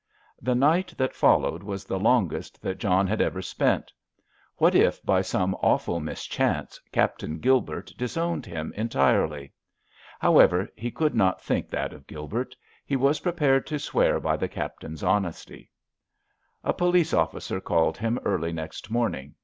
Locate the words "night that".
0.55-1.13